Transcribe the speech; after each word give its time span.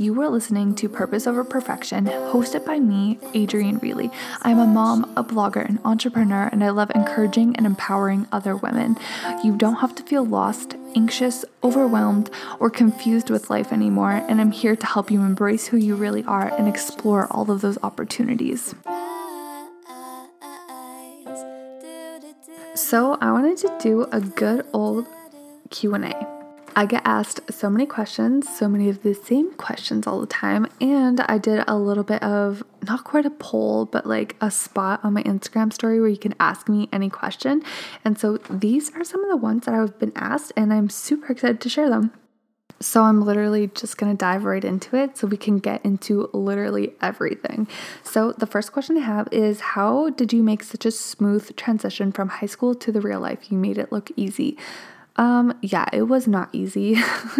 You 0.00 0.22
are 0.22 0.28
listening 0.28 0.76
to 0.76 0.88
Purpose 0.88 1.26
Over 1.26 1.42
Perfection, 1.42 2.04
hosted 2.04 2.64
by 2.64 2.78
me, 2.78 3.18
Adrienne 3.34 3.78
Reilly. 3.78 4.12
I'm 4.42 4.60
a 4.60 4.64
mom, 4.64 5.12
a 5.16 5.24
blogger, 5.24 5.68
an 5.68 5.80
entrepreneur, 5.84 6.48
and 6.52 6.62
I 6.62 6.70
love 6.70 6.92
encouraging 6.94 7.56
and 7.56 7.66
empowering 7.66 8.28
other 8.30 8.54
women. 8.54 8.96
You 9.42 9.56
don't 9.56 9.80
have 9.80 9.96
to 9.96 10.04
feel 10.04 10.24
lost, 10.24 10.76
anxious, 10.94 11.44
overwhelmed, 11.64 12.30
or 12.60 12.70
confused 12.70 13.28
with 13.28 13.50
life 13.50 13.72
anymore, 13.72 14.24
and 14.28 14.40
I'm 14.40 14.52
here 14.52 14.76
to 14.76 14.86
help 14.86 15.10
you 15.10 15.22
embrace 15.22 15.66
who 15.66 15.76
you 15.76 15.96
really 15.96 16.22
are 16.22 16.46
and 16.46 16.68
explore 16.68 17.26
all 17.32 17.50
of 17.50 17.60
those 17.60 17.78
opportunities. 17.82 18.76
So, 22.76 23.18
I 23.20 23.32
wanted 23.32 23.58
to 23.58 23.76
do 23.80 24.06
a 24.12 24.20
good 24.20 24.64
old 24.72 25.06
Q&A. 25.70 26.37
I 26.78 26.86
get 26.86 27.02
asked 27.04 27.40
so 27.52 27.68
many 27.68 27.86
questions, 27.86 28.48
so 28.48 28.68
many 28.68 28.88
of 28.88 29.02
the 29.02 29.12
same 29.12 29.52
questions 29.54 30.06
all 30.06 30.20
the 30.20 30.28
time. 30.28 30.68
And 30.80 31.20
I 31.22 31.36
did 31.36 31.64
a 31.66 31.76
little 31.76 32.04
bit 32.04 32.22
of 32.22 32.62
not 32.86 33.02
quite 33.02 33.26
a 33.26 33.30
poll, 33.30 33.84
but 33.84 34.06
like 34.06 34.36
a 34.40 34.48
spot 34.48 35.00
on 35.02 35.14
my 35.14 35.24
Instagram 35.24 35.72
story 35.72 35.98
where 35.98 36.08
you 36.08 36.16
can 36.16 36.36
ask 36.38 36.68
me 36.68 36.88
any 36.92 37.10
question. 37.10 37.64
And 38.04 38.16
so 38.16 38.36
these 38.48 38.94
are 38.94 39.02
some 39.02 39.24
of 39.24 39.28
the 39.28 39.36
ones 39.36 39.64
that 39.64 39.74
I've 39.74 39.98
been 39.98 40.12
asked, 40.14 40.52
and 40.56 40.72
I'm 40.72 40.88
super 40.88 41.32
excited 41.32 41.60
to 41.62 41.68
share 41.68 41.90
them. 41.90 42.12
So 42.78 43.02
I'm 43.02 43.22
literally 43.22 43.66
just 43.74 43.98
going 43.98 44.12
to 44.12 44.16
dive 44.16 44.44
right 44.44 44.64
into 44.64 44.94
it 44.94 45.18
so 45.18 45.26
we 45.26 45.36
can 45.36 45.58
get 45.58 45.84
into 45.84 46.30
literally 46.32 46.92
everything. 47.02 47.66
So 48.04 48.30
the 48.30 48.46
first 48.46 48.70
question 48.70 48.98
I 48.98 49.00
have 49.00 49.26
is 49.32 49.58
how 49.74 50.10
did 50.10 50.32
you 50.32 50.44
make 50.44 50.62
such 50.62 50.86
a 50.86 50.92
smooth 50.92 51.56
transition 51.56 52.12
from 52.12 52.28
high 52.28 52.46
school 52.46 52.76
to 52.76 52.92
the 52.92 53.00
real 53.00 53.18
life? 53.18 53.50
You 53.50 53.58
made 53.58 53.78
it 53.78 53.90
look 53.90 54.12
easy. 54.14 54.56
Um, 55.18 55.58
yeah, 55.62 55.86
it 55.92 56.02
was 56.02 56.28
not 56.28 56.48
easy. 56.52 56.96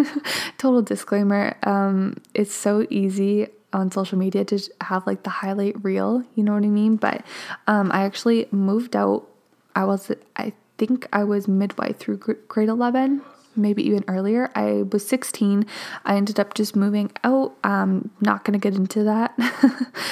Total 0.58 0.82
disclaimer. 0.82 1.56
Um, 1.62 2.20
it's 2.34 2.54
so 2.54 2.86
easy 2.90 3.46
on 3.72 3.90
social 3.90 4.18
media 4.18 4.44
to 4.46 4.58
have 4.80 5.06
like 5.06 5.22
the 5.22 5.30
highlight 5.30 5.82
reel, 5.84 6.24
you 6.34 6.42
know 6.42 6.54
what 6.54 6.64
I 6.64 6.68
mean? 6.68 6.96
But 6.96 7.24
um, 7.66 7.90
I 7.92 8.02
actually 8.02 8.48
moved 8.50 8.96
out. 8.96 9.28
I 9.76 9.84
was, 9.84 10.10
I 10.36 10.52
think 10.76 11.06
I 11.12 11.24
was 11.24 11.46
midway 11.46 11.92
through 11.92 12.18
grade 12.48 12.68
11, 12.68 13.22
maybe 13.54 13.86
even 13.86 14.04
earlier. 14.08 14.50
I 14.56 14.84
was 14.90 15.06
16. 15.06 15.64
I 16.04 16.16
ended 16.16 16.40
up 16.40 16.54
just 16.54 16.74
moving 16.74 17.12
out. 17.22 17.56
Um, 17.62 18.10
not 18.20 18.44
gonna 18.44 18.58
get 18.58 18.74
into 18.74 19.04
that. 19.04 19.38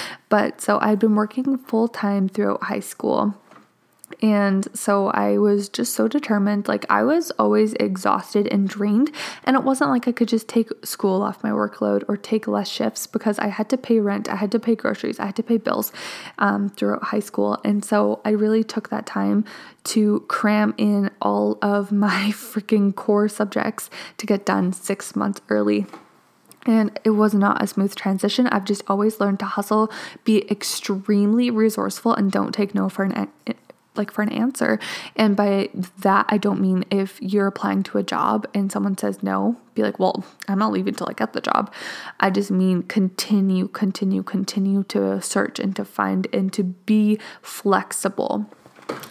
but 0.28 0.60
so 0.60 0.78
I'd 0.80 1.00
been 1.00 1.16
working 1.16 1.58
full 1.58 1.88
time 1.88 2.28
throughout 2.28 2.64
high 2.64 2.80
school. 2.80 3.34
And 4.22 4.66
so 4.76 5.08
I 5.08 5.38
was 5.38 5.68
just 5.68 5.94
so 5.94 6.08
determined. 6.08 6.68
Like, 6.68 6.86
I 6.88 7.02
was 7.02 7.30
always 7.32 7.74
exhausted 7.74 8.46
and 8.46 8.68
drained. 8.68 9.10
And 9.44 9.56
it 9.56 9.62
wasn't 9.62 9.90
like 9.90 10.08
I 10.08 10.12
could 10.12 10.28
just 10.28 10.48
take 10.48 10.70
school 10.84 11.22
off 11.22 11.42
my 11.42 11.50
workload 11.50 12.04
or 12.08 12.16
take 12.16 12.46
less 12.46 12.68
shifts 12.68 13.06
because 13.06 13.38
I 13.38 13.48
had 13.48 13.68
to 13.70 13.78
pay 13.78 14.00
rent, 14.00 14.28
I 14.28 14.36
had 14.36 14.52
to 14.52 14.58
pay 14.58 14.74
groceries, 14.74 15.20
I 15.20 15.26
had 15.26 15.36
to 15.36 15.42
pay 15.42 15.58
bills 15.58 15.92
um, 16.38 16.70
throughout 16.70 17.04
high 17.04 17.20
school. 17.20 17.60
And 17.64 17.84
so 17.84 18.20
I 18.24 18.30
really 18.30 18.64
took 18.64 18.88
that 18.88 19.06
time 19.06 19.44
to 19.84 20.20
cram 20.28 20.74
in 20.78 21.10
all 21.20 21.58
of 21.60 21.92
my 22.06 22.30
freaking 22.30 22.94
core 22.94 23.28
subjects 23.28 23.90
to 24.18 24.26
get 24.26 24.46
done 24.46 24.72
six 24.72 25.14
months 25.14 25.40
early. 25.48 25.86
And 26.64 26.98
it 27.04 27.10
was 27.10 27.32
not 27.32 27.62
a 27.62 27.66
smooth 27.68 27.94
transition. 27.94 28.48
I've 28.48 28.64
just 28.64 28.82
always 28.88 29.20
learned 29.20 29.38
to 29.38 29.44
hustle, 29.44 29.88
be 30.24 30.50
extremely 30.50 31.48
resourceful, 31.48 32.12
and 32.14 32.32
don't 32.32 32.52
take 32.52 32.74
no 32.74 32.88
for 32.88 33.04
an 33.04 33.28
like 33.96 34.10
for 34.10 34.22
an 34.22 34.30
answer. 34.30 34.78
And 35.14 35.36
by 35.36 35.70
that, 36.00 36.26
I 36.28 36.38
don't 36.38 36.60
mean 36.60 36.84
if 36.90 37.20
you're 37.20 37.46
applying 37.46 37.82
to 37.84 37.98
a 37.98 38.02
job 38.02 38.46
and 38.54 38.70
someone 38.70 38.96
says 38.98 39.22
no, 39.22 39.56
be 39.74 39.82
like, 39.82 39.98
well, 39.98 40.24
I'm 40.48 40.58
not 40.58 40.72
leaving 40.72 40.94
till 40.94 41.08
I 41.08 41.12
get 41.12 41.32
the 41.32 41.40
job. 41.40 41.72
I 42.20 42.30
just 42.30 42.50
mean 42.50 42.82
continue, 42.82 43.68
continue, 43.68 44.22
continue 44.22 44.84
to 44.84 45.20
search 45.20 45.58
and 45.58 45.74
to 45.76 45.84
find 45.84 46.26
and 46.32 46.52
to 46.52 46.62
be 46.64 47.18
flexible. 47.42 48.46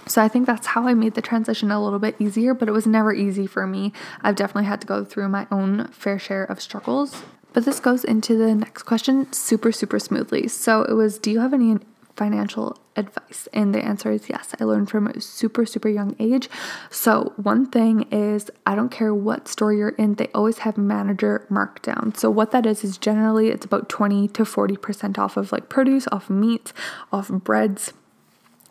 So 0.08 0.22
I 0.22 0.27
think 0.27 0.45
that's 0.45 0.67
how 0.67 0.88
I 0.88 0.94
made 0.94 1.15
the 1.15 1.21
transition 1.21 1.71
a 1.71 1.83
little 1.83 1.99
bit 1.99 2.15
easier, 2.20 2.54
but 2.54 2.70
it 2.70 2.71
was 2.71 2.87
never 2.87 3.14
easy 3.14 3.48
for 3.48 3.67
me. 3.67 3.92
I've 4.21 4.36
definitely 4.36 4.65
had 4.65 4.81
to 4.81 4.87
go 4.87 5.04
through 5.04 5.30
my 5.30 5.48
own 5.52 5.87
fair 5.89 6.20
share 6.20 6.45
of 6.45 6.61
struggles. 6.61 7.23
But 7.54 7.65
this 7.65 7.80
goes 7.80 8.04
into 8.04 8.37
the 8.37 8.54
next 8.54 8.83
question 8.83 9.31
super, 9.31 9.71
super 9.71 9.99
smoothly. 9.99 10.48
So 10.48 10.83
it 10.83 10.93
was 10.93 11.17
Do 11.17 11.31
you 11.31 11.39
have 11.39 11.54
any 11.54 11.77
financial 12.15 12.77
advice? 12.95 13.48
And 13.54 13.73
the 13.73 13.83
answer 13.83 14.11
is 14.11 14.30
yes. 14.30 14.54
I 14.60 14.64
learned 14.64 14.89
from 14.89 15.08
a 15.08 15.22
super, 15.22 15.66
super 15.66 15.89
young 15.89 16.16
age. 16.20 16.50
So, 16.89 17.33
one 17.38 17.67
thing 17.67 18.04
is, 18.11 18.50
I 18.66 18.76
don't 18.76 18.89
care 18.89 19.14
what 19.14 19.48
store 19.48 19.73
you're 19.73 19.89
in, 19.89 20.16
they 20.16 20.28
always 20.33 20.60
have 20.60 20.78
manager 20.78 21.45
markdown. 21.50 22.16
So, 22.17 22.30
what 22.30 22.52
that 22.52 22.66
is, 22.66 22.84
is 22.84 22.98
generally 22.98 23.50
it's 23.50 23.66
about 23.66 23.89
20 23.89 24.28
to 24.30 24.44
40% 24.44 25.17
off 25.17 25.38
of 25.38 25.52
like 25.52 25.70
produce, 25.70 26.08
off 26.11 26.30
meats, 26.30 26.73
off 27.11 27.30
breads 27.30 27.94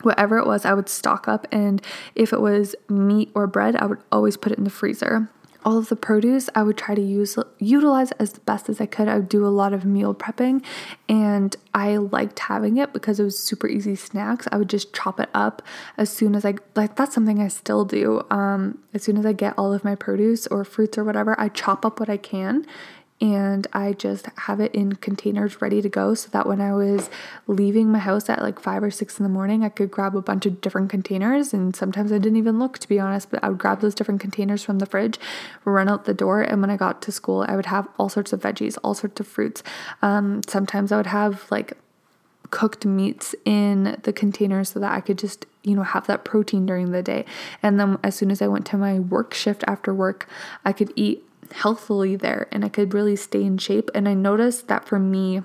whatever 0.02 0.36
it 0.38 0.46
was, 0.46 0.66
I 0.66 0.74
would 0.74 0.88
stock 0.88 1.28
up. 1.28 1.46
And 1.50 1.80
if 2.14 2.32
it 2.32 2.40
was 2.40 2.74
meat 2.90 3.30
or 3.34 3.46
bread, 3.46 3.74
I 3.76 3.86
would 3.86 4.00
always 4.12 4.36
put 4.36 4.52
it 4.52 4.58
in 4.58 4.64
the 4.64 4.70
freezer 4.70 5.30
all 5.64 5.78
of 5.78 5.88
the 5.88 5.96
produce 5.96 6.48
I 6.54 6.62
would 6.62 6.76
try 6.76 6.94
to 6.94 7.02
use 7.02 7.38
utilize 7.58 8.12
as 8.12 8.32
the 8.32 8.40
best 8.40 8.68
as 8.68 8.80
I 8.80 8.86
could. 8.86 9.08
I 9.08 9.16
would 9.16 9.28
do 9.28 9.46
a 9.46 9.48
lot 9.48 9.72
of 9.72 9.84
meal 9.84 10.14
prepping 10.14 10.64
and 11.08 11.56
I 11.72 11.96
liked 11.96 12.38
having 12.38 12.76
it 12.76 12.92
because 12.92 13.18
it 13.18 13.24
was 13.24 13.38
super 13.38 13.66
easy 13.66 13.96
snacks. 13.96 14.46
I 14.52 14.56
would 14.56 14.68
just 14.68 14.92
chop 14.92 15.18
it 15.20 15.30
up 15.34 15.62
as 15.96 16.10
soon 16.10 16.34
as 16.34 16.44
I 16.44 16.54
like 16.74 16.96
that's 16.96 17.14
something 17.14 17.40
I 17.40 17.48
still 17.48 17.84
do. 17.84 18.24
Um 18.30 18.78
as 18.92 19.02
soon 19.02 19.16
as 19.16 19.26
I 19.26 19.32
get 19.32 19.54
all 19.58 19.72
of 19.72 19.84
my 19.84 19.94
produce 19.94 20.46
or 20.48 20.64
fruits 20.64 20.98
or 20.98 21.04
whatever, 21.04 21.38
I 21.40 21.48
chop 21.48 21.84
up 21.84 22.00
what 22.00 22.08
I 22.08 22.16
can 22.16 22.66
and 23.20 23.66
I 23.72 23.92
just 23.92 24.26
have 24.38 24.58
it 24.58 24.74
in 24.74 24.96
containers 24.96 25.62
ready 25.62 25.80
to 25.80 25.88
go 25.88 26.14
so 26.14 26.28
that 26.30 26.46
when 26.46 26.60
I 26.60 26.74
was 26.74 27.08
leaving 27.46 27.90
my 27.90 28.00
house 28.00 28.28
at 28.28 28.42
like 28.42 28.58
five 28.58 28.82
or 28.82 28.90
six 28.90 29.18
in 29.18 29.22
the 29.22 29.28
morning, 29.30 29.62
I 29.64 29.68
could 29.68 29.90
grab 29.90 30.16
a 30.16 30.22
bunch 30.22 30.46
of 30.46 30.60
different 30.60 30.90
containers. 30.90 31.54
And 31.54 31.76
sometimes 31.76 32.10
I 32.10 32.18
didn't 32.18 32.38
even 32.38 32.58
look, 32.58 32.78
to 32.80 32.88
be 32.88 32.98
honest, 32.98 33.30
but 33.30 33.42
I 33.42 33.50
would 33.50 33.58
grab 33.58 33.80
those 33.80 33.94
different 33.94 34.20
containers 34.20 34.64
from 34.64 34.80
the 34.80 34.86
fridge, 34.86 35.18
run 35.64 35.88
out 35.88 36.06
the 36.06 36.14
door. 36.14 36.42
And 36.42 36.60
when 36.60 36.70
I 36.70 36.76
got 36.76 37.00
to 37.02 37.12
school, 37.12 37.44
I 37.48 37.54
would 37.54 37.66
have 37.66 37.88
all 37.98 38.08
sorts 38.08 38.32
of 38.32 38.40
veggies, 38.40 38.76
all 38.82 38.94
sorts 38.94 39.20
of 39.20 39.28
fruits. 39.28 39.62
Um, 40.02 40.42
sometimes 40.48 40.90
I 40.90 40.96
would 40.96 41.06
have 41.06 41.50
like 41.52 41.74
cooked 42.50 42.84
meats 42.84 43.34
in 43.44 43.98
the 44.02 44.12
container 44.12 44.64
so 44.64 44.80
that 44.80 44.92
I 44.92 45.00
could 45.00 45.18
just, 45.18 45.46
you 45.62 45.74
know, 45.74 45.82
have 45.82 46.06
that 46.08 46.24
protein 46.24 46.66
during 46.66 46.90
the 46.90 47.02
day. 47.02 47.24
And 47.62 47.78
then 47.78 47.98
as 48.02 48.16
soon 48.16 48.30
as 48.30 48.42
I 48.42 48.48
went 48.48 48.66
to 48.66 48.76
my 48.76 48.98
work 48.98 49.34
shift 49.34 49.62
after 49.66 49.94
work, 49.94 50.28
I 50.64 50.72
could 50.72 50.92
eat 50.96 51.24
healthily 51.52 52.16
there 52.16 52.48
and 52.52 52.64
I 52.64 52.68
could 52.68 52.94
really 52.94 53.16
stay 53.16 53.42
in 53.42 53.58
shape. 53.58 53.90
And 53.94 54.08
I 54.08 54.14
noticed 54.14 54.68
that 54.68 54.86
for 54.86 54.98
me, 54.98 55.42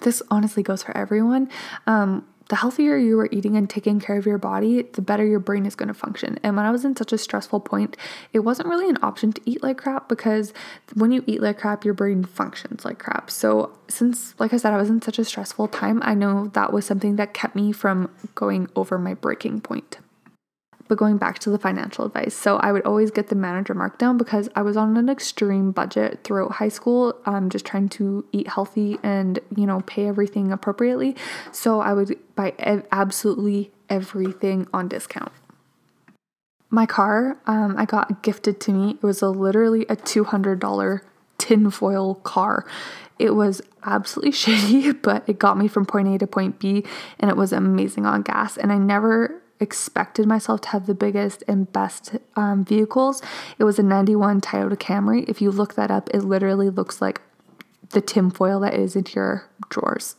this 0.00 0.22
honestly 0.30 0.62
goes 0.62 0.82
for 0.82 0.96
everyone. 0.96 1.50
Um, 1.86 2.26
the 2.50 2.56
healthier 2.56 2.96
you 2.96 3.18
are 3.20 3.28
eating 3.30 3.56
and 3.56 3.70
taking 3.70 4.00
care 4.00 4.16
of 4.16 4.26
your 4.26 4.36
body, 4.36 4.82
the 4.82 5.00
better 5.00 5.24
your 5.24 5.38
brain 5.38 5.66
is 5.66 5.76
going 5.76 5.86
to 5.86 5.94
function. 5.94 6.36
And 6.42 6.56
when 6.56 6.66
I 6.66 6.72
was 6.72 6.84
in 6.84 6.96
such 6.96 7.12
a 7.12 7.18
stressful 7.18 7.60
point, 7.60 7.96
it 8.32 8.40
wasn't 8.40 8.68
really 8.68 8.88
an 8.88 8.98
option 9.02 9.32
to 9.32 9.40
eat 9.44 9.62
like 9.62 9.78
crap 9.78 10.08
because 10.08 10.52
when 10.94 11.12
you 11.12 11.22
eat 11.28 11.40
like 11.40 11.60
crap, 11.60 11.84
your 11.84 11.94
brain 11.94 12.24
functions 12.24 12.84
like 12.84 12.98
crap. 12.98 13.30
So, 13.30 13.78
since, 13.86 14.34
like 14.40 14.52
I 14.52 14.56
said, 14.56 14.72
I 14.72 14.78
was 14.78 14.90
in 14.90 15.00
such 15.00 15.20
a 15.20 15.24
stressful 15.24 15.68
time, 15.68 16.00
I 16.02 16.14
know 16.14 16.48
that 16.48 16.72
was 16.72 16.84
something 16.84 17.14
that 17.16 17.34
kept 17.34 17.54
me 17.54 17.70
from 17.70 18.10
going 18.34 18.68
over 18.74 18.98
my 18.98 19.14
breaking 19.14 19.60
point. 19.60 19.98
But 20.90 20.98
going 20.98 21.18
back 21.18 21.38
to 21.40 21.50
the 21.50 21.58
financial 21.58 22.04
advice, 22.04 22.34
so 22.34 22.56
I 22.56 22.72
would 22.72 22.84
always 22.84 23.12
get 23.12 23.28
the 23.28 23.36
manager 23.36 23.76
markdown 23.76 24.18
because 24.18 24.48
I 24.56 24.62
was 24.62 24.76
on 24.76 24.96
an 24.96 25.08
extreme 25.08 25.70
budget 25.70 26.24
throughout 26.24 26.50
high 26.50 26.68
school, 26.68 27.14
um, 27.26 27.48
just 27.48 27.64
trying 27.64 27.88
to 27.90 28.26
eat 28.32 28.48
healthy 28.48 28.98
and 29.04 29.38
you 29.54 29.66
know 29.66 29.82
pay 29.82 30.08
everything 30.08 30.50
appropriately. 30.50 31.14
So 31.52 31.80
I 31.80 31.92
would 31.92 32.18
buy 32.34 32.54
absolutely 32.90 33.70
everything 33.88 34.66
on 34.74 34.88
discount. 34.88 35.30
My 36.70 36.86
car, 36.86 37.38
um, 37.46 37.76
I 37.78 37.84
got 37.84 38.24
gifted 38.24 38.60
to 38.62 38.72
me. 38.72 38.90
It 38.94 39.02
was 39.04 39.22
a 39.22 39.28
literally 39.28 39.86
a 39.88 39.94
two 39.94 40.24
hundred 40.24 40.58
dollar 40.58 41.04
tinfoil 41.38 42.16
car. 42.16 42.66
It 43.20 43.36
was 43.36 43.62
absolutely 43.84 44.32
shitty, 44.42 45.02
but 45.02 45.22
it 45.28 45.38
got 45.38 45.56
me 45.56 45.68
from 45.68 45.86
point 45.86 46.08
A 46.08 46.18
to 46.18 46.26
point 46.26 46.58
B, 46.58 46.84
and 47.20 47.30
it 47.30 47.36
was 47.36 47.52
amazing 47.52 48.06
on 48.06 48.22
gas. 48.22 48.56
And 48.56 48.72
I 48.72 48.78
never 48.78 49.39
expected 49.60 50.26
myself 50.26 50.62
to 50.62 50.68
have 50.70 50.86
the 50.86 50.94
biggest 50.94 51.44
and 51.46 51.70
best 51.72 52.16
um, 52.34 52.64
vehicles. 52.64 53.22
It 53.58 53.64
was 53.64 53.78
a 53.78 53.82
91 53.82 54.40
Toyota 54.40 54.76
Camry. 54.76 55.28
If 55.28 55.40
you 55.40 55.50
look 55.50 55.74
that 55.74 55.90
up, 55.90 56.08
it 56.12 56.24
literally 56.24 56.70
looks 56.70 57.00
like 57.00 57.20
the 57.90 58.00
tinfoil 58.00 58.60
that 58.60 58.74
is 58.74 58.96
in 58.96 59.04
your 59.14 59.48
drawers. 59.68 60.16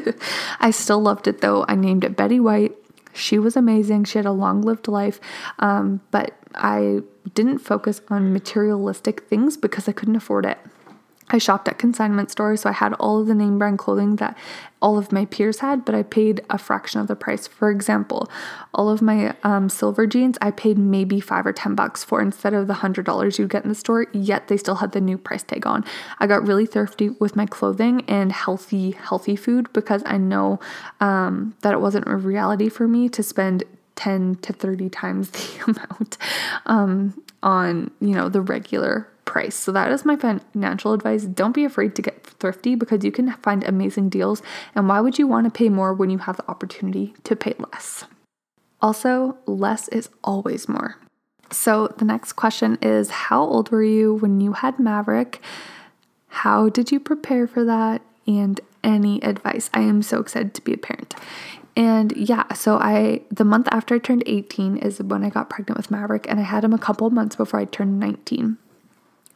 I 0.60 0.70
still 0.70 1.00
loved 1.00 1.28
it 1.28 1.40
though. 1.40 1.64
I 1.68 1.74
named 1.74 2.04
it 2.04 2.16
Betty 2.16 2.40
White. 2.40 2.74
She 3.12 3.38
was 3.38 3.56
amazing. 3.56 4.04
She 4.04 4.18
had 4.18 4.26
a 4.26 4.32
long 4.32 4.62
lived 4.62 4.88
life. 4.88 5.20
Um, 5.58 6.00
but 6.10 6.34
I 6.54 7.00
didn't 7.34 7.58
focus 7.58 8.00
on 8.08 8.32
materialistic 8.32 9.22
things 9.28 9.56
because 9.56 9.88
I 9.88 9.92
couldn't 9.92 10.16
afford 10.16 10.46
it. 10.46 10.58
I 11.30 11.38
shopped 11.38 11.68
at 11.68 11.78
consignment 11.78 12.30
stores, 12.30 12.62
so 12.62 12.70
I 12.70 12.72
had 12.72 12.94
all 12.94 13.20
of 13.20 13.26
the 13.26 13.34
name 13.34 13.58
brand 13.58 13.78
clothing 13.78 14.16
that 14.16 14.36
all 14.80 14.96
of 14.96 15.12
my 15.12 15.24
peers 15.24 15.58
had, 15.58 15.84
but 15.84 15.94
I 15.94 16.02
paid 16.02 16.40
a 16.48 16.58
fraction 16.58 17.00
of 17.00 17.08
the 17.08 17.16
price. 17.16 17.46
For 17.46 17.70
example, 17.70 18.30
all 18.72 18.88
of 18.88 19.02
my 19.02 19.34
um, 19.42 19.68
silver 19.68 20.06
jeans, 20.06 20.38
I 20.40 20.50
paid 20.52 20.78
maybe 20.78 21.20
five 21.20 21.46
or 21.46 21.52
10 21.52 21.74
bucks 21.74 22.04
for 22.04 22.20
instead 22.20 22.54
of 22.54 22.66
the 22.66 22.74
$100 22.74 23.38
you'd 23.38 23.50
get 23.50 23.64
in 23.64 23.68
the 23.68 23.74
store, 23.74 24.06
yet 24.12 24.48
they 24.48 24.56
still 24.56 24.76
had 24.76 24.92
the 24.92 25.00
new 25.00 25.18
price 25.18 25.42
tag 25.42 25.66
on. 25.66 25.84
I 26.18 26.26
got 26.26 26.46
really 26.46 26.66
thrifty 26.66 27.10
with 27.10 27.36
my 27.36 27.46
clothing 27.46 28.04
and 28.08 28.32
healthy, 28.32 28.92
healthy 28.92 29.36
food 29.36 29.72
because 29.72 30.02
I 30.06 30.16
know 30.16 30.60
um, 31.00 31.54
that 31.62 31.74
it 31.74 31.80
wasn't 31.80 32.08
a 32.08 32.16
reality 32.16 32.68
for 32.68 32.86
me 32.86 33.08
to 33.10 33.22
spend 33.22 33.64
10 33.96 34.36
to 34.36 34.52
30 34.52 34.88
times 34.88 35.30
the 35.32 35.64
amount 35.64 36.18
um, 36.66 37.20
on, 37.42 37.90
you 38.00 38.14
know, 38.14 38.28
the 38.28 38.40
regular 38.40 39.08
price. 39.28 39.54
So 39.54 39.70
that 39.72 39.92
is 39.92 40.06
my 40.06 40.16
financial 40.16 40.94
advice. 40.94 41.24
Don't 41.24 41.52
be 41.52 41.66
afraid 41.66 41.94
to 41.96 42.02
get 42.02 42.26
thrifty 42.26 42.74
because 42.74 43.04
you 43.04 43.12
can 43.12 43.30
find 43.34 43.62
amazing 43.62 44.08
deals. 44.08 44.42
And 44.74 44.88
why 44.88 45.00
would 45.00 45.18
you 45.18 45.26
want 45.28 45.44
to 45.44 45.50
pay 45.50 45.68
more 45.68 45.92
when 45.92 46.08
you 46.08 46.18
have 46.18 46.38
the 46.38 46.50
opportunity 46.50 47.14
to 47.24 47.36
pay 47.36 47.54
less? 47.58 48.06
Also, 48.80 49.36
less 49.46 49.86
is 49.88 50.08
always 50.24 50.66
more. 50.66 50.96
So 51.50 51.88
the 51.98 52.06
next 52.06 52.32
question 52.32 52.78
is 52.80 53.10
How 53.10 53.42
old 53.42 53.70
were 53.70 53.84
you 53.84 54.14
when 54.14 54.40
you 54.40 54.54
had 54.54 54.78
Maverick? 54.78 55.40
How 56.28 56.70
did 56.70 56.90
you 56.90 56.98
prepare 56.98 57.46
for 57.46 57.64
that? 57.64 58.00
And 58.26 58.60
any 58.82 59.22
advice. 59.22 59.68
I 59.74 59.80
am 59.80 60.02
so 60.02 60.20
excited 60.20 60.54
to 60.54 60.62
be 60.62 60.72
a 60.72 60.78
parent. 60.78 61.14
And 61.76 62.16
yeah, 62.16 62.52
so 62.54 62.78
I 62.78 63.22
the 63.30 63.44
month 63.44 63.68
after 63.70 63.94
I 63.94 63.98
turned 63.98 64.22
18 64.26 64.78
is 64.78 65.02
when 65.02 65.22
I 65.22 65.28
got 65.28 65.50
pregnant 65.50 65.76
with 65.76 65.90
Maverick 65.90 66.26
and 66.28 66.40
I 66.40 66.44
had 66.44 66.64
him 66.64 66.72
a 66.72 66.78
couple 66.78 67.08
months 67.10 67.36
before 67.36 67.60
I 67.60 67.66
turned 67.66 68.00
19 68.00 68.56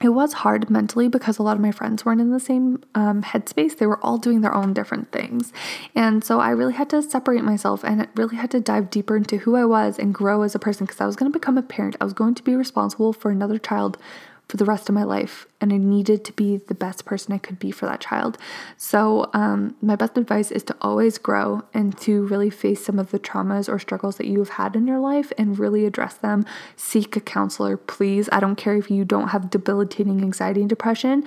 it 0.03 0.11
was 0.11 0.33
hard 0.33 0.69
mentally 0.71 1.09
because 1.09 1.39
a 1.39 1.43
lot 1.43 1.57
of 1.57 1.63
my 1.63 1.71
friends 1.71 2.05
weren't 2.05 2.21
in 2.21 2.31
the 2.31 2.41
same 2.41 2.83
um, 2.95 3.23
headspace. 3.23 3.79
They 3.79 3.87
were 3.87 4.03
all 4.05 4.19
doing 4.19 4.41
their 4.41 4.55
own 4.55 4.73
different 4.73 5.13
things. 5.13 5.53
And 5.95 6.25
so 6.25 6.41
I 6.41 6.51
really 6.51 6.75
had 6.75 6.91
to 6.91 7.03
separate 7.03 7.45
myself 7.45 7.85
and 7.85 8.09
really 8.15 8.37
had 8.37 8.51
to 8.53 8.61
dive 8.61 8.91
deeper 8.91 9.17
into 9.17 9.39
who 9.39 9.57
I 9.57 9.65
was 9.65 9.99
and 9.99 10.13
grow 10.13 10.43
as 10.43 10.55
a 10.55 10.59
person 10.59 10.87
because 10.87 11.01
I 11.01 11.07
was 11.07 11.17
going 11.17 11.31
to 11.31 11.39
become 11.39 11.57
a 11.57 11.63
parent. 11.63 11.97
I 12.01 12.05
was 12.05 12.13
going 12.13 12.35
to 12.35 12.43
be 12.43 12.55
responsible 12.55 13.13
for 13.13 13.31
another 13.31 13.59
child 13.59 13.99
for 14.49 14.57
the 14.59 14.65
rest 14.65 14.89
of 14.89 14.95
my 14.95 15.05
life 15.05 15.47
and 15.63 15.73
I 15.73 15.79
needed 15.79 16.25
to 16.27 16.33
be 16.33 16.59
the 16.59 16.75
best 16.75 17.05
person 17.05 17.33
I 17.33 17.39
could 17.39 17.59
be 17.59 17.71
for 17.71 17.87
that 17.87 18.01
child. 18.01 18.37
So, 18.77 19.31
um, 19.33 19.77
my 19.81 19.97
best 19.97 20.19
advice 20.19 20.51
is 20.51 20.63
to 20.65 20.77
always 20.83 21.17
grow 21.17 21.63
and 21.73 21.97
to 21.99 22.27
really 22.27 22.51
face 22.51 22.85
some 22.85 22.99
of 22.99 23.13
the 23.13 23.19
traumas 23.19 23.69
or 23.69 23.79
struggles 23.79 24.17
that 24.17 24.27
you've 24.27 24.51
had 24.51 24.77
in 24.77 24.87
your 24.87 24.99
life 24.99 25.33
and 25.39 25.59
really 25.59 25.87
address 25.87 26.15
them. 26.15 26.45
Seek 26.77 27.17
a 27.17 27.21
counselor, 27.21 27.77
please. 27.77 28.29
I 28.33 28.41
don't 28.41 28.57
care 28.57 28.77
if 28.77 28.91
you 28.91 29.05
don't 29.05 29.29
have 29.29 29.51
debilitating 29.51 30.21
anxiety 30.21 30.61
and 30.61 30.69
depression. 30.69 31.25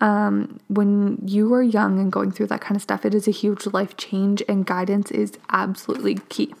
Um, 0.00 0.58
when 0.68 1.18
you 1.24 1.54
are 1.54 1.62
young 1.62 1.98
and 1.98 2.12
going 2.12 2.32
through 2.32 2.48
that 2.48 2.60
kind 2.60 2.76
of 2.76 2.82
stuff, 2.82 3.06
it 3.06 3.14
is 3.14 3.26
a 3.26 3.30
huge 3.30 3.66
life 3.66 3.96
change, 3.96 4.42
and 4.48 4.66
guidance 4.66 5.10
is 5.10 5.32
absolutely 5.50 6.16
key. 6.28 6.54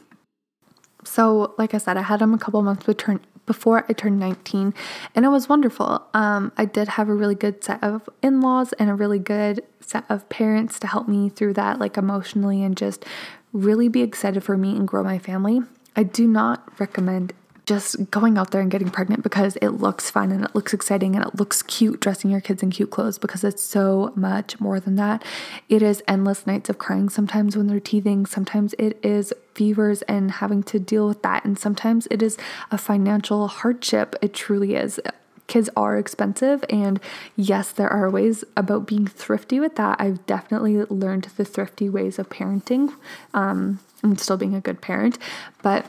So, 1.04 1.54
like 1.58 1.74
I 1.74 1.78
said, 1.78 1.96
I 1.96 2.02
had 2.02 2.22
him 2.22 2.32
a 2.32 2.38
couple 2.38 2.62
months 2.62 2.86
between 2.86 3.20
before 3.46 3.84
I 3.88 3.92
turned 3.92 4.18
19, 4.18 4.74
and 5.14 5.24
it 5.24 5.28
was 5.28 5.48
wonderful. 5.48 6.06
Um, 6.12 6.52
I 6.56 6.64
did 6.64 6.88
have 6.88 7.08
a 7.08 7.14
really 7.14 7.34
good 7.34 7.62
set 7.64 7.82
of 7.82 8.08
in 8.22 8.40
laws 8.40 8.72
and 8.74 8.90
a 8.90 8.94
really 8.94 9.18
good 9.18 9.62
set 9.80 10.04
of 10.08 10.28
parents 10.28 10.78
to 10.80 10.86
help 10.86 11.08
me 11.08 11.28
through 11.28 11.54
that, 11.54 11.78
like 11.78 11.96
emotionally, 11.96 12.62
and 12.62 12.76
just 12.76 13.04
really 13.52 13.88
be 13.88 14.02
excited 14.02 14.42
for 14.42 14.56
me 14.56 14.76
and 14.76 14.86
grow 14.86 15.02
my 15.02 15.18
family. 15.18 15.60
I 15.94 16.02
do 16.02 16.26
not 16.26 16.78
recommend 16.78 17.32
just 17.66 18.10
going 18.12 18.38
out 18.38 18.52
there 18.52 18.60
and 18.60 18.70
getting 18.70 18.90
pregnant 18.90 19.24
because 19.24 19.56
it 19.56 19.70
looks 19.70 20.08
fun 20.08 20.30
and 20.30 20.44
it 20.44 20.54
looks 20.54 20.72
exciting 20.72 21.16
and 21.16 21.24
it 21.24 21.34
looks 21.34 21.62
cute 21.62 22.00
dressing 22.00 22.30
your 22.30 22.40
kids 22.40 22.62
in 22.62 22.70
cute 22.70 22.90
clothes 22.90 23.18
because 23.18 23.42
it's 23.42 23.62
so 23.62 24.12
much 24.14 24.58
more 24.60 24.78
than 24.78 24.94
that. 24.94 25.24
It 25.68 25.82
is 25.82 26.02
endless 26.06 26.46
nights 26.46 26.70
of 26.70 26.78
crying 26.78 27.08
sometimes 27.08 27.56
when 27.56 27.66
they're 27.66 27.80
teething, 27.80 28.24
sometimes 28.24 28.72
it 28.78 28.98
is 29.02 29.32
fevers 29.54 30.02
and 30.02 30.30
having 30.30 30.62
to 30.62 30.78
deal 30.78 31.08
with 31.08 31.22
that, 31.22 31.44
and 31.44 31.58
sometimes 31.58 32.06
it 32.10 32.22
is 32.22 32.38
a 32.70 32.78
financial 32.78 33.48
hardship. 33.48 34.14
It 34.22 34.32
truly 34.32 34.76
is 34.76 35.00
kids 35.48 35.70
are 35.76 35.96
expensive 35.96 36.64
and 36.68 36.98
yes 37.36 37.70
there 37.70 37.88
are 37.88 38.10
ways 38.10 38.42
about 38.56 38.84
being 38.84 39.06
thrifty 39.06 39.60
with 39.60 39.76
that 39.76 40.00
i've 40.00 40.26
definitely 40.26 40.76
learned 40.86 41.28
the 41.36 41.44
thrifty 41.44 41.88
ways 41.88 42.18
of 42.18 42.28
parenting 42.28 42.92
um, 43.32 43.78
and 44.02 44.18
still 44.18 44.36
being 44.36 44.56
a 44.56 44.60
good 44.60 44.80
parent 44.80 45.18
but 45.62 45.86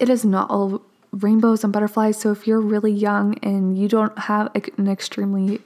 it 0.00 0.08
is 0.08 0.24
not 0.24 0.48
all 0.48 0.80
rainbows 1.12 1.64
and 1.64 1.72
butterflies. 1.72 2.18
So 2.18 2.30
if 2.32 2.46
you're 2.46 2.60
really 2.60 2.92
young 2.92 3.38
and 3.38 3.78
you 3.78 3.88
don't 3.88 4.18
have 4.18 4.50
an 4.54 4.88
extremely 4.88 5.60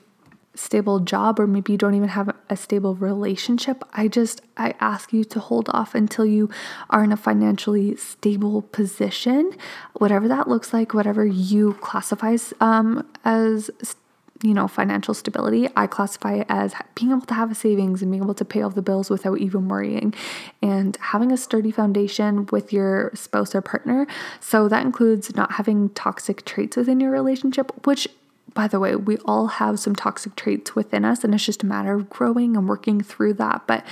stable 0.54 1.00
job 1.00 1.40
or 1.40 1.46
maybe 1.46 1.72
you 1.72 1.78
don't 1.78 1.94
even 1.94 2.10
have 2.10 2.34
a 2.50 2.56
stable 2.56 2.94
relationship, 2.94 3.82
I 3.94 4.08
just 4.08 4.42
I 4.56 4.74
ask 4.80 5.12
you 5.12 5.24
to 5.24 5.40
hold 5.40 5.68
off 5.72 5.94
until 5.94 6.26
you 6.26 6.50
are 6.90 7.02
in 7.02 7.12
a 7.12 7.16
financially 7.16 7.96
stable 7.96 8.62
position, 8.62 9.52
whatever 9.94 10.28
that 10.28 10.48
looks 10.48 10.72
like, 10.72 10.94
whatever 10.94 11.24
you 11.24 11.74
classify 11.74 12.36
um, 12.60 13.06
as 13.24 13.70
you 14.42 14.54
know, 14.54 14.66
financial 14.66 15.14
stability, 15.14 15.68
I 15.76 15.86
classify 15.86 16.34
it 16.34 16.46
as 16.48 16.74
being 16.94 17.12
able 17.12 17.22
to 17.22 17.34
have 17.34 17.50
a 17.50 17.54
savings 17.54 18.02
and 18.02 18.10
being 18.10 18.22
able 18.22 18.34
to 18.34 18.44
pay 18.44 18.62
all 18.62 18.70
the 18.70 18.82
bills 18.82 19.08
without 19.08 19.38
even 19.38 19.68
worrying 19.68 20.14
and 20.60 20.96
having 21.00 21.30
a 21.30 21.36
sturdy 21.36 21.70
foundation 21.70 22.46
with 22.50 22.72
your 22.72 23.12
spouse 23.14 23.54
or 23.54 23.62
partner. 23.62 24.06
So 24.40 24.68
that 24.68 24.84
includes 24.84 25.34
not 25.36 25.52
having 25.52 25.90
toxic 25.90 26.44
traits 26.44 26.76
within 26.76 27.00
your 27.00 27.10
relationship, 27.10 27.86
which 27.86 28.08
by 28.54 28.68
the 28.68 28.78
way, 28.78 28.96
we 28.96 29.16
all 29.18 29.46
have 29.46 29.78
some 29.78 29.96
toxic 29.96 30.36
traits 30.36 30.74
within 30.74 31.06
us, 31.06 31.24
and 31.24 31.34
it's 31.34 31.46
just 31.46 31.62
a 31.62 31.66
matter 31.66 31.94
of 31.94 32.10
growing 32.10 32.54
and 32.54 32.68
working 32.68 33.00
through 33.00 33.32
that. 33.34 33.62
But 33.66 33.84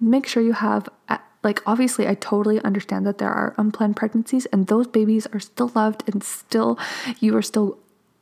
make 0.00 0.26
sure 0.26 0.42
you 0.42 0.54
have 0.54 0.88
uh, 1.08 1.18
like 1.42 1.62
obviously 1.66 2.06
i 2.06 2.14
totally 2.14 2.60
understand 2.62 3.06
that 3.06 3.18
there 3.18 3.30
are 3.30 3.54
unplanned 3.56 3.96
pregnancies 3.96 4.44
and 4.46 4.66
those 4.66 4.86
babies 4.86 5.26
are 5.32 5.40
still 5.40 5.70
loved 5.74 6.02
and 6.06 6.22
still 6.22 6.78
you 7.20 7.34
are 7.34 7.40
still 7.40 7.78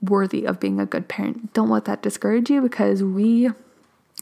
worthy 0.08 0.44
of 0.44 0.60
being 0.60 0.80
a 0.80 0.86
good 0.86 1.08
parent. 1.08 1.52
Don't 1.52 1.70
let 1.70 1.84
that 1.86 2.02
discourage 2.02 2.50
you 2.50 2.60
because 2.60 3.02
we 3.02 3.50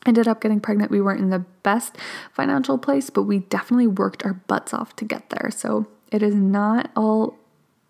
ended 0.06 0.28
up 0.28 0.40
getting 0.40 0.60
pregnant. 0.60 0.90
We 0.90 1.00
weren't 1.00 1.20
in 1.20 1.30
the 1.30 1.44
best 1.62 1.96
financial 2.32 2.78
place, 2.78 3.10
but 3.10 3.22
we 3.22 3.40
definitely 3.40 3.86
worked 3.86 4.24
our 4.24 4.34
butts 4.34 4.74
off 4.74 4.96
to 4.96 5.04
get 5.04 5.30
there. 5.30 5.50
So 5.50 5.86
it 6.10 6.22
is 6.22 6.34
not 6.34 6.90
all 6.96 7.38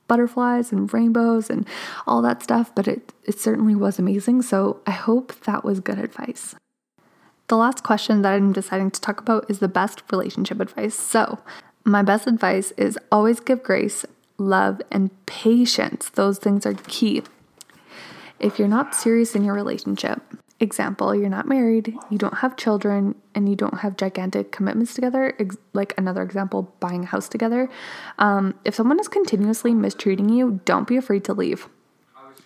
butterflies 0.09 0.73
and 0.73 0.93
rainbows 0.93 1.49
and 1.49 1.67
all 2.07 2.21
that 2.23 2.43
stuff, 2.43 2.75
but 2.75 2.87
it, 2.87 3.13
it 3.25 3.39
certainly 3.39 3.75
was 3.75 3.99
amazing. 3.99 4.43
So 4.43 4.81
I 4.87 4.91
hope 4.91 5.35
that 5.45 5.65
was 5.65 5.81
good 5.81 5.99
advice. 5.99 6.55
The 7.49 7.57
last 7.57 7.83
question 7.83 8.23
that 8.23 8.33
I'm 8.33 8.53
deciding 8.53 8.91
to 8.93 9.01
talk 9.01 9.21
about 9.21 9.51
is 9.51 9.59
the 9.59 9.69
best 9.69 10.03
relationship 10.11 10.61
advice. 10.61 10.95
So, 10.95 11.39
my 11.85 12.03
best 12.03 12.27
advice 12.27 12.71
is 12.77 12.99
always 13.11 13.41
give 13.41 13.63
grace, 13.63 14.07
love, 14.39 14.81
and 14.91 15.11
patience. 15.27 16.09
Those 16.11 16.39
things 16.39 16.65
are 16.65 16.75
key. 16.75 17.23
If 18.43 18.59
you're 18.59 18.69
not 18.69 18.95
serious 18.95 19.35
in 19.35 19.45
your 19.45 19.55
relationship, 19.55 20.21
example, 20.61 21.15
you're 21.15 21.29
not 21.29 21.47
married, 21.47 21.95
you 22.11 22.19
don't 22.19 22.39
have 22.39 22.57
children, 22.57 23.15
and 23.35 23.49
you 23.49 23.57
don't 23.57 23.79
have 23.81 23.97
gigantic 23.97 24.53
commitments 24.53 24.95
together, 24.95 25.35
ex- 25.39 25.57
like 25.73 25.95
another 25.97 26.23
example, 26.23 26.75
buying 26.81 27.05
a 27.05 27.07
house 27.07 27.29
together, 27.29 27.69
um, 28.19 28.55
if 28.65 28.75
someone 28.75 29.01
is 29.01 29.09
continuously 29.09 29.75
mistreating 29.75 30.29
you, 30.29 30.61
don't 30.65 30.87
be 30.87 30.97
afraid 30.97 31.25
to 31.25 31.33
leave. 31.33 31.69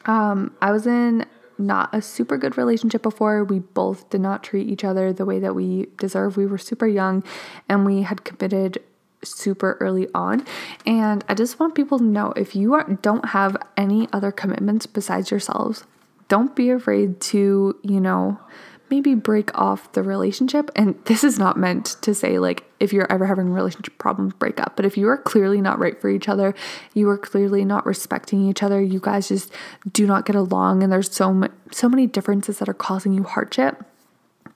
Um, 0.07 0.55
I 0.63 0.71
was 0.71 0.87
in 0.87 1.27
not 1.59 1.95
a 1.95 2.03
super 2.03 2.37
good 2.37 2.59
relationship 2.59 3.03
before. 3.03 3.45
We 3.45 3.61
both 3.61 4.09
did 4.11 4.21
not 4.21 4.43
treat 4.43 4.69
each 4.69 4.85
other 4.85 5.13
the 5.13 5.25
way 5.25 5.39
that 5.39 5.55
we 5.55 5.89
deserve. 5.99 6.37
We 6.37 6.47
were 6.47 6.59
super 6.59 6.87
young 6.87 7.25
and 7.69 7.87
we 7.87 8.03
had 8.03 8.25
committed 8.25 8.83
super 9.27 9.77
early 9.81 10.09
on. 10.15 10.45
And 10.87 11.25
I 11.29 11.35
just 11.35 11.59
want 11.59 11.75
people 11.75 11.99
to 11.99 12.05
know 12.05 12.33
if 12.37 12.55
you 12.55 12.75
are, 12.75 12.85
don't 12.85 13.27
have 13.31 13.57
any 13.77 14.09
other 14.13 14.33
commitments 14.33 14.87
besides 14.87 15.31
yourselves, 15.31 15.85
don't 16.29 16.55
be 16.57 16.71
afraid 16.71 17.21
to, 17.21 17.79
you 17.83 18.01
know, 18.01 18.39
maybe 18.89 19.15
break 19.15 19.57
off 19.59 19.93
the 19.93 20.03
relationship. 20.03 20.71
And 20.77 20.95
this 21.07 21.25
is 21.25 21.39
not 21.39 21.57
meant 21.57 21.97
to 22.03 22.15
say, 22.15 22.39
like, 22.39 22.65
if 22.79 22.93
you're 22.93 23.11
ever 23.11 23.27
having 23.27 23.49
a 23.49 23.51
relationship 23.51 23.99
problems, 23.99 24.35
break 24.35 24.61
up. 24.61 24.77
But 24.77 24.85
if 24.85 24.97
you 24.97 25.09
are 25.09 25.17
clearly 25.17 25.61
not 25.61 25.79
right 25.79 26.01
for 26.01 26.09
each 26.09 26.29
other, 26.29 26.55
you 26.95 27.09
are 27.09 27.19
clearly 27.19 27.65
not 27.65 27.85
respecting 27.85 28.49
each 28.49 28.63
other, 28.63 28.81
you 28.81 29.01
guys 29.01 29.29
just 29.29 29.53
do 29.91 30.07
not 30.07 30.25
get 30.25 30.37
along, 30.37 30.83
and 30.83 30.93
there's 30.93 31.13
so, 31.13 31.49
so 31.73 31.89
many 31.89 32.07
differences 32.07 32.59
that 32.59 32.69
are 32.69 32.75
causing 32.75 33.13
you 33.13 33.25
hardship 33.25 33.85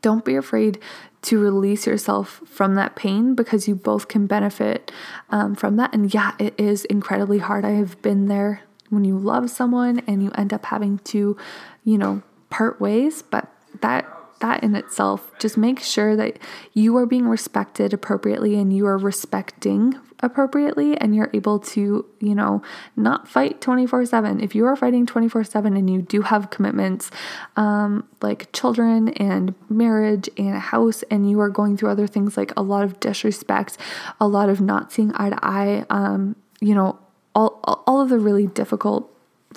don't 0.02 0.24
be 0.24 0.36
afraid 0.36 0.78
to 1.22 1.38
release 1.38 1.86
yourself 1.86 2.42
from 2.46 2.74
that 2.76 2.96
pain 2.96 3.34
because 3.34 3.68
you 3.68 3.74
both 3.74 4.08
can 4.08 4.26
benefit 4.26 4.90
um, 5.30 5.54
from 5.54 5.76
that. 5.76 5.94
And 5.94 6.12
yeah, 6.12 6.34
it 6.38 6.54
is 6.58 6.84
incredibly 6.86 7.38
hard. 7.38 7.64
I 7.64 7.72
have 7.72 8.00
been 8.02 8.26
there 8.26 8.62
when 8.88 9.04
you 9.04 9.18
love 9.18 9.50
someone 9.50 10.02
and 10.06 10.22
you 10.22 10.30
end 10.34 10.52
up 10.52 10.66
having 10.66 10.98
to, 10.98 11.36
you 11.84 11.98
know, 11.98 12.22
part 12.48 12.80
ways, 12.80 13.22
but 13.22 13.52
that 13.80 14.06
that 14.40 14.62
in 14.64 14.74
itself 14.74 15.30
just 15.38 15.58
make 15.58 15.80
sure 15.80 16.16
that 16.16 16.38
you 16.72 16.96
are 16.96 17.04
being 17.04 17.28
respected 17.28 17.92
appropriately 17.92 18.54
and 18.54 18.74
you 18.74 18.86
are 18.86 18.96
respecting 18.96 19.94
appropriately 20.22 20.96
and 20.96 21.14
you're 21.14 21.30
able 21.32 21.58
to, 21.58 22.06
you 22.20 22.34
know, 22.34 22.62
not 22.96 23.28
fight 23.28 23.60
24 23.60 24.06
7. 24.06 24.40
If 24.40 24.54
you 24.54 24.66
are 24.66 24.76
fighting 24.76 25.06
24 25.06 25.44
7 25.44 25.76
and 25.76 25.90
you 25.90 26.02
do 26.02 26.22
have 26.22 26.50
commitments 26.50 27.10
um, 27.56 28.06
like 28.20 28.52
children 28.52 29.08
and 29.10 29.54
marriage 29.68 30.28
and 30.36 30.56
a 30.56 30.60
house, 30.60 31.02
and 31.10 31.28
you 31.28 31.40
are 31.40 31.48
going 31.48 31.76
through 31.76 31.90
other 31.90 32.06
things 32.06 32.36
like 32.36 32.52
a 32.56 32.62
lot 32.62 32.84
of 32.84 33.00
disrespect, 33.00 33.78
a 34.20 34.28
lot 34.28 34.48
of 34.48 34.60
not 34.60 34.92
seeing 34.92 35.12
eye 35.14 35.30
to 35.30 35.38
eye, 35.42 35.84
um, 35.90 36.36
you 36.60 36.74
know, 36.74 36.98
all, 37.34 37.60
all 37.86 38.00
of 38.00 38.08
the 38.08 38.18
really 38.18 38.46
difficult 38.46 39.10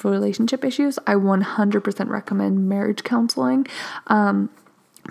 relationship 0.04 0.66
issues, 0.66 0.98
I 1.06 1.14
100% 1.16 2.10
recommend 2.10 2.68
marriage 2.68 3.04
counseling 3.04 3.68
um, 4.08 4.50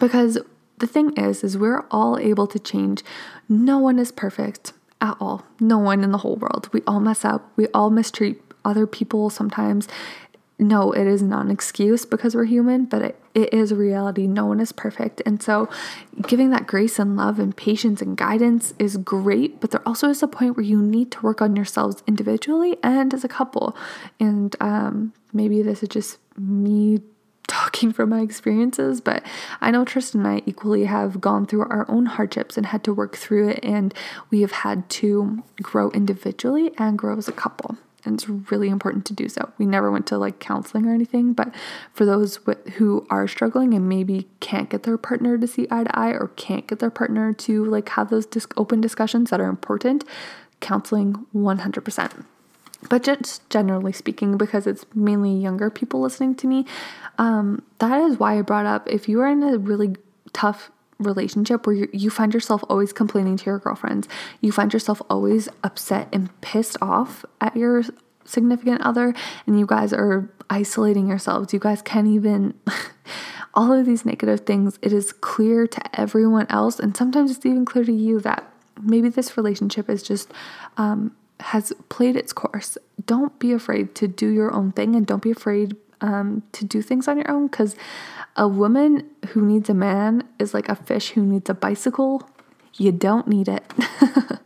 because 0.01 0.39
the 0.79 0.87
thing 0.87 1.13
is 1.17 1.45
is 1.45 1.57
we're 1.57 1.85
all 1.91 2.19
able 2.19 2.47
to 2.49 2.59
change. 2.59 3.03
No 3.49 3.79
one 3.79 3.99
is 3.99 4.11
perfect 4.11 4.73
at 5.03 5.17
all. 5.21 5.45
No 5.61 5.79
one 5.79 6.03
in 6.03 6.13
the 6.13 6.19
whole 6.19 6.37
world. 6.37 6.71
We 6.73 6.81
all 6.87 7.01
mess 7.01 7.25
up. 7.25 7.51
We 7.57 7.67
all 7.69 7.91
mistreat 7.91 8.41
other 8.65 8.87
people 8.87 9.29
sometimes. 9.29 9.89
No, 10.59 10.93
it 10.93 11.09
is 11.09 11.23
not 11.23 11.45
an 11.45 11.51
excuse 11.51 12.07
because 12.07 12.37
we're 12.37 12.45
human, 12.45 12.85
but 12.85 13.03
it, 13.03 13.21
it 13.35 13.53
is 13.53 13.73
a 13.73 13.75
reality. 13.75 14.29
No 14.29 14.47
one 14.47 14.61
is 14.61 14.71
perfect. 14.71 15.21
And 15.27 15.43
so, 15.43 15.69
giving 16.29 16.51
that 16.51 16.69
grace 16.69 17.01
and 17.01 17.17
love 17.17 17.41
and 17.41 17.57
patience 17.57 18.01
and 18.01 18.17
guidance 18.17 18.73
is 18.79 18.97
great, 18.97 19.61
but 19.61 19.73
there 19.73 19.83
also 19.85 20.09
is 20.09 20.23
a 20.23 20.29
point 20.29 20.57
where 20.57 20.65
you 20.65 20.81
need 20.81 21.11
to 21.13 21.21
work 21.21 21.43
on 21.43 21.57
yourselves 21.57 22.05
individually 22.07 22.77
and 22.83 23.13
as 23.13 23.25
a 23.25 23.29
couple. 23.29 23.77
And 24.21 24.55
um, 24.61 25.15
maybe 25.33 25.63
this 25.63 25.83
is 25.83 25.89
just 25.89 26.19
me 26.39 27.01
talking 27.53 27.93
from 27.93 28.09
my 28.09 28.23
experiences, 28.23 29.03
but 29.03 29.23
I 29.61 29.71
know 29.71 29.85
Tristan 29.85 30.25
and 30.25 30.29
I 30.29 30.43
equally 30.47 30.87
have 30.87 31.21
gone 31.21 31.45
through 31.45 31.63
our 31.63 31.85
own 31.87 32.07
hardships 32.07 32.57
and 32.57 32.65
had 32.65 32.83
to 32.85 32.95
work 32.95 33.15
through 33.15 33.51
it, 33.51 33.61
and 33.63 33.93
we 34.31 34.41
have 34.41 34.53
had 34.53 34.89
to 34.91 35.43
grow 35.61 35.91
individually 35.91 36.73
and 36.79 36.99
grow 36.99 37.19
as 37.19 37.29
a 37.29 37.33
couple. 37.33 37.77
And 38.05 38.15
it's 38.15 38.29
really 38.29 38.69
important 38.69 39.05
to 39.07 39.13
do 39.13 39.29
so. 39.29 39.53
We 39.59 39.67
never 39.67 39.91
went 39.91 40.07
to 40.09 40.19
like 40.19 40.41
counseling 40.41 40.87
or 40.87 40.95
anything, 40.95 41.35
but 41.35 41.55
for 41.93 42.07
those 42.07 42.41
who 42.77 43.07
are 43.11 43.29
struggling 43.29 43.75
and 43.75 43.87
maybe 43.87 44.29
can't 44.41 44.71
get 44.71 44.85
their 44.85 44.99
partner 44.99 45.37
to 45.37 45.47
see 45.47 45.69
eye 45.71 45.85
to 45.85 45.99
eye 45.99 46.11
or 46.11 46.29
can't 46.37 46.67
get 46.67 46.79
their 46.79 46.91
partner 46.91 47.35
to 47.35 47.65
like 47.67 47.91
have 47.91 48.09
those 48.09 48.27
open 48.57 48.81
discussions 48.81 49.29
that 49.29 49.41
are 49.41 49.49
important, 49.49 50.05
counseling 50.61 51.27
100% 51.35 52.25
but 52.89 53.03
just 53.03 53.49
generally 53.51 53.93
speaking, 53.93 54.37
because 54.37 54.67
it's 54.67 54.85
mainly 54.95 55.33
younger 55.33 55.71
people 55.71 56.01
listening 56.01 56.35
to 56.37 56.47
me, 56.47 56.67
um, 57.19 57.63
that 57.79 58.01
is 58.01 58.19
why 58.19 58.39
I 58.39 58.43
brought 58.43 58.67
up 58.67 58.89
if 58.89 59.09
you 59.09 59.21
are 59.21 59.29
in 59.29 59.43
a 59.43 59.59
really 59.59 59.97
tough 60.33 60.71
relationship 60.99 61.67
where 61.67 61.89
you, 61.93 62.11
find 62.11 62.33
yourself 62.33 62.63
always 62.69 62.93
complaining 62.93 63.37
to 63.37 63.47
your 63.47 63.59
girlfriends, 63.59 64.09
you 64.41 64.53
find 64.53 64.73
yourself 64.73 65.03
always 65.11 65.49
upset 65.65 66.09
and 66.13 66.41
pissed 66.41 66.77
off 66.81 67.25
at 67.41 67.57
your 67.57 67.83
significant 68.25 68.81
other, 68.83 69.15
and 69.47 69.59
you 69.59 69.67
guys 69.67 69.93
are 69.93 70.31
isolating 70.49 71.09
yourselves, 71.09 71.53
you 71.53 71.59
guys 71.59 71.83
can't 71.83 72.09
even. 72.09 72.55
all 73.55 73.71
of 73.71 73.85
these 73.85 74.07
negative 74.07 74.41
things, 74.41 74.79
it 74.81 74.95
is 74.95 75.13
clear 75.13 75.67
to 75.67 76.01
everyone 76.01 76.47
else, 76.49 76.79
and 76.81 76.97
sometimes 76.97 77.31
it's 77.31 77.45
even 77.45 77.67
clear 77.67 77.85
to 77.85 77.93
you 77.93 78.19
that 78.19 78.51
maybe 78.81 79.11
this 79.11 79.37
relationship 79.37 79.91
is 79.91 80.03
just 80.03 80.33
um, 80.79 81.15
has 81.43 81.73
played 81.89 82.17
its 82.17 82.33
course. 82.33 82.79
Don't 83.05 83.39
be 83.39 83.53
afraid 83.53 83.95
to 83.97 84.09
do 84.09 84.29
your 84.29 84.53
own 84.53 84.73
thing 84.73 84.95
and 84.95 85.07
don't 85.07 85.23
be 85.23 85.31
afraid 85.31 85.77
um, 86.01 86.43
to 86.53 86.65
do 86.65 86.83
things 86.83 87.09
on 87.09 87.17
your 87.17 87.31
own 87.31 87.47
because 87.47 87.77
a 88.37 88.49
woman 88.49 89.09
who 89.29 89.43
needs 89.43 89.69
a 89.69 89.75
man 89.75 90.27
is 90.39 90.55
like 90.55 90.69
a 90.69 90.75
fish 90.75 91.11
who 91.11 91.25
needs 91.25 91.49
a 91.51 91.55
bicycle. 91.55 92.29
You 92.75 92.93
don't 92.93 93.29
need 93.29 93.49
it. 93.49 93.65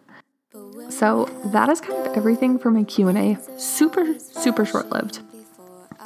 so 0.88 1.26
that 1.46 1.68
is 1.68 1.80
kind 1.80 2.06
of 2.06 2.16
everything 2.16 2.58
for 2.58 2.70
my 2.70 2.82
Q&A. 2.82 3.38
Super, 3.58 4.18
super 4.18 4.64
short-lived. 4.64 5.20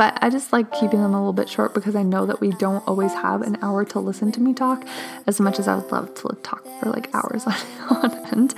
But 0.01 0.17
I 0.23 0.31
just 0.31 0.51
like 0.51 0.73
keeping 0.73 1.03
them 1.03 1.13
a 1.13 1.19
little 1.19 1.35
bit 1.35 1.47
short 1.47 1.75
because 1.75 1.95
I 1.95 2.03
know 2.03 2.25
that 2.25 2.41
we 2.41 2.53
don't 2.53 2.83
always 2.89 3.13
have 3.13 3.43
an 3.43 3.59
hour 3.61 3.85
to 3.85 3.99
listen 3.99 4.33
to 4.33 4.41
me 4.41 4.55
talk 4.55 4.83
as 5.27 5.39
much 5.39 5.59
as 5.59 5.69
I 5.69 5.75
would 5.75 5.93
love 5.93 6.15
to 6.15 6.29
talk 6.43 6.65
for 6.81 6.89
like 6.89 7.15
hours 7.15 7.47
on, 7.47 7.55
on 7.91 8.27
end. 8.33 8.55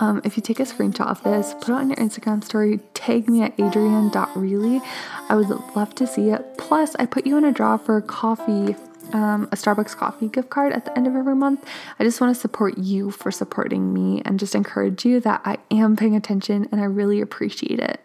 Um, 0.00 0.22
if 0.24 0.38
you 0.38 0.42
take 0.42 0.58
a 0.58 0.62
screenshot 0.62 1.08
of 1.08 1.22
this, 1.22 1.52
put 1.52 1.68
it 1.68 1.72
on 1.72 1.90
your 1.90 1.98
Instagram 1.98 2.42
story, 2.42 2.80
tag 2.94 3.28
me 3.28 3.42
at 3.42 3.60
adrienne.reilly. 3.60 4.80
I 5.28 5.36
would 5.36 5.50
love 5.76 5.94
to 5.96 6.06
see 6.06 6.30
it. 6.30 6.56
Plus, 6.56 6.94
I 6.94 7.04
put 7.04 7.26
you 7.26 7.36
in 7.36 7.44
a 7.44 7.52
draw 7.52 7.76
for 7.76 8.00
coffee 8.00 8.74
um, 9.12 9.50
a 9.52 9.56
Starbucks 9.56 9.94
coffee 9.94 10.28
gift 10.28 10.48
card 10.48 10.72
at 10.72 10.86
the 10.86 10.96
end 10.96 11.06
of 11.06 11.14
every 11.14 11.36
month. 11.36 11.62
I 11.98 12.04
just 12.04 12.22
want 12.22 12.34
to 12.34 12.40
support 12.40 12.78
you 12.78 13.10
for 13.10 13.30
supporting 13.30 13.92
me 13.92 14.22
and 14.24 14.40
just 14.40 14.54
encourage 14.54 15.04
you 15.04 15.20
that 15.20 15.42
I 15.44 15.58
am 15.70 15.94
paying 15.94 16.16
attention 16.16 16.70
and 16.72 16.80
I 16.80 16.84
really 16.84 17.20
appreciate 17.20 17.80
it. 17.80 18.00